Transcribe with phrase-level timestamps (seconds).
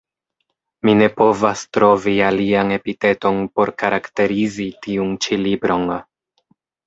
[0.87, 5.85] Mi ne povas trovi alian epiteton por karakterizi tiun ĉi libron.